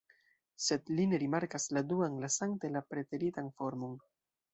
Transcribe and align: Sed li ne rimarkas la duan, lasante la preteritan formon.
Sed 0.67 0.87
li 0.99 1.03
ne 1.09 1.19
rimarkas 1.23 1.67
la 1.77 1.83
duan, 1.91 2.15
lasante 2.23 2.73
la 2.77 2.83
preteritan 2.95 3.53
formon. 3.61 3.95